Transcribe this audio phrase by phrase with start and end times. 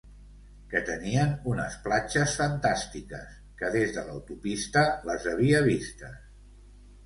[0.69, 6.21] Que tenien unes platges fantàstiques, que des de l'autopista les havia vistes.